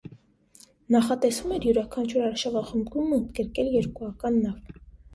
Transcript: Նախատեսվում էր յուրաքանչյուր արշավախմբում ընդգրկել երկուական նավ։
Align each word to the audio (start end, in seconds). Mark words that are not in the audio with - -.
Նախատեսվում 0.95 1.53
էր 1.59 1.69
յուրաքանչյուր 1.69 2.27
արշավախմբում 2.31 3.17
ընդգրկել 3.21 3.73
երկուական 3.81 4.45
նավ։ 4.45 4.79